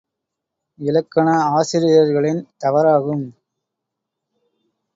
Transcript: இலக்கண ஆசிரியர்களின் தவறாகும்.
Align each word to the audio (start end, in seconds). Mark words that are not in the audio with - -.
இலக்கண 0.79 1.27
ஆசிரியர்களின் 1.51 2.41
தவறாகும். 2.63 3.25